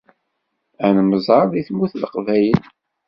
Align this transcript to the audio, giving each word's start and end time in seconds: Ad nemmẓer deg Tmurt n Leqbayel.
Ad 0.85 0.91
nemmẓer 0.95 1.45
deg 1.49 1.65
Tmurt 1.67 1.93
n 1.95 1.99
Leqbayel. 2.01 2.59